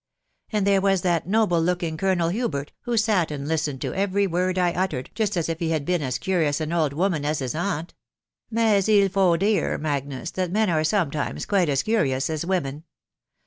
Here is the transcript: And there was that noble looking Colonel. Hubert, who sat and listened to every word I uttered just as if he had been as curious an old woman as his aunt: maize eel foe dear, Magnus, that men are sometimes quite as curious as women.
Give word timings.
And 0.51 0.65
there 0.65 0.81
was 0.81 1.01
that 1.03 1.27
noble 1.27 1.61
looking 1.61 1.95
Colonel. 1.95 2.29
Hubert, 2.29 2.71
who 2.85 2.97
sat 2.97 3.29
and 3.29 3.47
listened 3.47 3.81
to 3.81 3.93
every 3.93 4.25
word 4.25 4.57
I 4.57 4.71
uttered 4.71 5.11
just 5.13 5.37
as 5.37 5.47
if 5.47 5.59
he 5.59 5.69
had 5.69 5.85
been 5.85 6.01
as 6.01 6.17
curious 6.17 6.59
an 6.59 6.73
old 6.73 6.91
woman 6.91 7.23
as 7.23 7.37
his 7.37 7.53
aunt: 7.53 7.93
maize 8.49 8.89
eel 8.89 9.09
foe 9.09 9.37
dear, 9.37 9.77
Magnus, 9.77 10.31
that 10.31 10.49
men 10.51 10.71
are 10.71 10.83
sometimes 10.83 11.45
quite 11.45 11.69
as 11.69 11.83
curious 11.83 12.31
as 12.31 12.43
women. 12.47 12.83